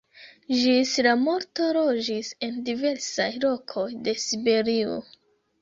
Ĝis 0.59 0.93
la 1.07 1.11
morto 1.25 1.67
loĝis 1.77 2.31
en 2.47 2.57
diversaj 2.71 3.29
lokoj 3.47 3.87
de 4.09 4.19
Siberio. 4.27 5.01